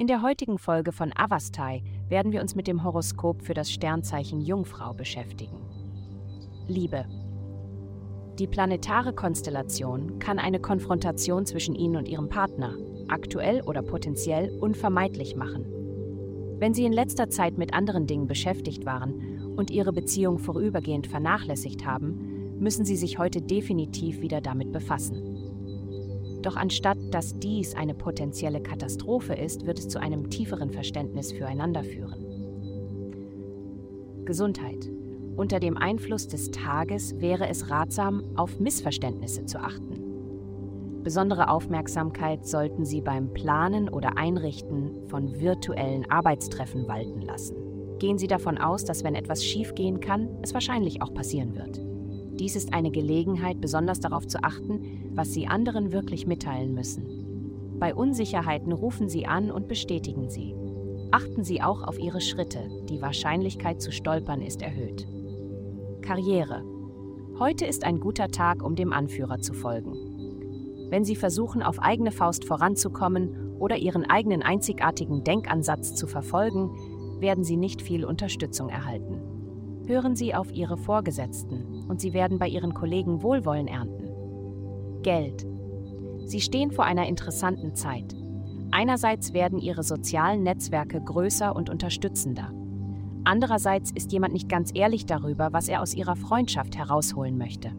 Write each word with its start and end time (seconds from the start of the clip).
In 0.00 0.06
der 0.06 0.22
heutigen 0.22 0.58
Folge 0.58 0.92
von 0.92 1.12
Avastai 1.14 1.82
werden 2.08 2.32
wir 2.32 2.40
uns 2.40 2.54
mit 2.54 2.66
dem 2.66 2.84
Horoskop 2.84 3.42
für 3.42 3.52
das 3.52 3.70
Sternzeichen 3.70 4.40
Jungfrau 4.40 4.94
beschäftigen. 4.94 5.58
Liebe. 6.66 7.04
Die 8.38 8.46
planetare 8.46 9.12
Konstellation 9.12 10.18
kann 10.18 10.38
eine 10.38 10.58
Konfrontation 10.58 11.44
zwischen 11.44 11.74
Ihnen 11.74 11.96
und 11.96 12.08
Ihrem 12.08 12.30
Partner, 12.30 12.76
aktuell 13.08 13.60
oder 13.60 13.82
potenziell, 13.82 14.56
unvermeidlich 14.58 15.36
machen. 15.36 15.66
Wenn 16.58 16.72
Sie 16.72 16.86
in 16.86 16.94
letzter 16.94 17.28
Zeit 17.28 17.58
mit 17.58 17.74
anderen 17.74 18.06
Dingen 18.06 18.26
beschäftigt 18.26 18.86
waren 18.86 19.54
und 19.56 19.70
Ihre 19.70 19.92
Beziehung 19.92 20.38
vorübergehend 20.38 21.08
vernachlässigt 21.08 21.84
haben, 21.84 22.58
müssen 22.58 22.86
Sie 22.86 22.96
sich 22.96 23.18
heute 23.18 23.42
definitiv 23.42 24.22
wieder 24.22 24.40
damit 24.40 24.72
befassen. 24.72 25.49
Doch 26.42 26.56
anstatt 26.56 26.98
dass 27.10 27.38
dies 27.38 27.74
eine 27.74 27.94
potenzielle 27.94 28.60
Katastrophe 28.60 29.34
ist, 29.34 29.66
wird 29.66 29.78
es 29.78 29.88
zu 29.88 30.00
einem 30.00 30.30
tieferen 30.30 30.70
Verständnis 30.70 31.32
füreinander 31.32 31.84
führen. 31.84 32.24
Gesundheit. 34.24 34.90
Unter 35.36 35.60
dem 35.60 35.76
Einfluss 35.76 36.28
des 36.28 36.50
Tages 36.50 37.18
wäre 37.20 37.48
es 37.48 37.70
ratsam, 37.70 38.24
auf 38.36 38.60
Missverständnisse 38.60 39.46
zu 39.46 39.58
achten. 39.58 40.00
Besondere 41.02 41.48
Aufmerksamkeit 41.48 42.46
sollten 42.46 42.84
Sie 42.84 43.00
beim 43.00 43.32
Planen 43.32 43.88
oder 43.88 44.18
Einrichten 44.18 45.08
von 45.08 45.40
virtuellen 45.40 46.10
Arbeitstreffen 46.10 46.86
walten 46.88 47.22
lassen. 47.22 47.56
Gehen 47.98 48.18
Sie 48.18 48.26
davon 48.26 48.58
aus, 48.58 48.84
dass 48.84 49.02
wenn 49.02 49.14
etwas 49.14 49.44
schiefgehen 49.44 50.00
kann, 50.00 50.28
es 50.42 50.52
wahrscheinlich 50.52 51.00
auch 51.00 51.14
passieren 51.14 51.54
wird. 51.54 51.89
Dies 52.40 52.56
ist 52.56 52.72
eine 52.72 52.90
Gelegenheit, 52.90 53.60
besonders 53.60 54.00
darauf 54.00 54.26
zu 54.26 54.42
achten, 54.42 55.10
was 55.14 55.34
Sie 55.34 55.46
anderen 55.46 55.92
wirklich 55.92 56.26
mitteilen 56.26 56.72
müssen. 56.72 57.76
Bei 57.78 57.94
Unsicherheiten 57.94 58.72
rufen 58.72 59.10
Sie 59.10 59.26
an 59.26 59.50
und 59.50 59.68
bestätigen 59.68 60.30
Sie. 60.30 60.54
Achten 61.10 61.44
Sie 61.44 61.60
auch 61.60 61.82
auf 61.82 61.98
Ihre 61.98 62.22
Schritte, 62.22 62.60
die 62.88 63.02
Wahrscheinlichkeit 63.02 63.82
zu 63.82 63.92
stolpern 63.92 64.40
ist 64.40 64.62
erhöht. 64.62 65.06
Karriere. 66.00 66.64
Heute 67.38 67.66
ist 67.66 67.84
ein 67.84 68.00
guter 68.00 68.28
Tag, 68.28 68.64
um 68.64 68.74
dem 68.74 68.94
Anführer 68.94 69.40
zu 69.40 69.52
folgen. 69.52 70.88
Wenn 70.88 71.04
Sie 71.04 71.16
versuchen, 71.16 71.62
auf 71.62 71.78
eigene 71.78 72.10
Faust 72.10 72.46
voranzukommen 72.46 73.54
oder 73.58 73.76
Ihren 73.76 74.08
eigenen 74.08 74.42
einzigartigen 74.42 75.24
Denkansatz 75.24 75.94
zu 75.94 76.06
verfolgen, 76.06 76.70
werden 77.20 77.44
Sie 77.44 77.58
nicht 77.58 77.82
viel 77.82 78.06
Unterstützung 78.06 78.70
erhalten. 78.70 79.20
Hören 79.86 80.16
Sie 80.16 80.34
auf 80.34 80.50
Ihre 80.52 80.78
Vorgesetzten 80.78 81.79
und 81.90 82.00
Sie 82.00 82.14
werden 82.14 82.38
bei 82.38 82.48
Ihren 82.48 82.72
Kollegen 82.72 83.20
Wohlwollen 83.22 83.66
ernten. 83.66 84.08
Geld. 85.02 85.44
Sie 86.24 86.40
stehen 86.40 86.70
vor 86.70 86.84
einer 86.84 87.08
interessanten 87.08 87.74
Zeit. 87.74 88.14
Einerseits 88.70 89.32
werden 89.32 89.58
Ihre 89.58 89.82
sozialen 89.82 90.44
Netzwerke 90.44 91.00
größer 91.00 91.54
und 91.54 91.68
unterstützender. 91.68 92.52
Andererseits 93.24 93.90
ist 93.90 94.12
jemand 94.12 94.32
nicht 94.32 94.48
ganz 94.48 94.70
ehrlich 94.72 95.04
darüber, 95.04 95.52
was 95.52 95.68
er 95.68 95.82
aus 95.82 95.92
Ihrer 95.92 96.14
Freundschaft 96.14 96.78
herausholen 96.78 97.36
möchte. 97.36 97.72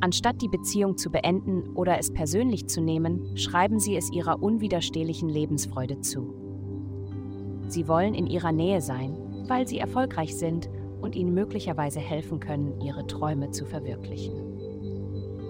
Anstatt 0.00 0.40
die 0.40 0.48
Beziehung 0.48 0.96
zu 0.96 1.10
beenden 1.10 1.74
oder 1.74 1.98
es 1.98 2.10
persönlich 2.10 2.68
zu 2.68 2.80
nehmen, 2.80 3.36
schreiben 3.36 3.78
Sie 3.80 3.96
es 3.96 4.10
Ihrer 4.10 4.42
unwiderstehlichen 4.42 5.28
Lebensfreude 5.28 6.00
zu. 6.00 6.34
Sie 7.68 7.86
wollen 7.86 8.14
in 8.14 8.26
Ihrer 8.26 8.52
Nähe 8.52 8.80
sein, 8.80 9.14
weil 9.46 9.68
Sie 9.68 9.78
erfolgreich 9.78 10.34
sind 10.36 10.70
und 11.04 11.14
ihnen 11.14 11.34
möglicherweise 11.34 12.00
helfen 12.00 12.40
können, 12.40 12.80
ihre 12.80 13.06
Träume 13.06 13.50
zu 13.50 13.66
verwirklichen. 13.66 14.32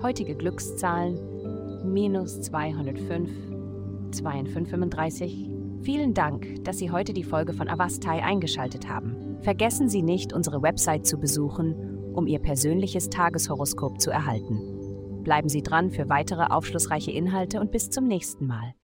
Heutige 0.02 0.34
Glückszahlen 0.34 1.18
minus 1.84 2.40
205, 2.42 3.30
2535. 4.10 5.50
Vielen 5.82 6.14
Dank, 6.14 6.64
dass 6.64 6.78
Sie 6.78 6.90
heute 6.90 7.12
die 7.12 7.24
Folge 7.24 7.52
von 7.52 7.68
Avastai 7.68 8.22
eingeschaltet 8.22 8.88
haben. 8.88 9.38
Vergessen 9.42 9.88
Sie 9.88 10.02
nicht, 10.02 10.32
unsere 10.32 10.62
Website 10.62 11.06
zu 11.06 11.18
besuchen, 11.18 12.12
um 12.14 12.26
Ihr 12.26 12.38
persönliches 12.38 13.10
Tageshoroskop 13.10 14.00
zu 14.00 14.10
erhalten. 14.10 15.22
Bleiben 15.22 15.48
Sie 15.48 15.62
dran 15.62 15.90
für 15.90 16.08
weitere 16.08 16.44
aufschlussreiche 16.44 17.10
Inhalte 17.10 17.60
und 17.60 17.70
bis 17.70 17.90
zum 17.90 18.06
nächsten 18.06 18.46
Mal. 18.46 18.72